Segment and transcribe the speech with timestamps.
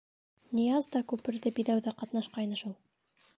[0.59, 2.75] Нияз да күперҙе «биҙәү»ҙә ҡатнашҡайны шул.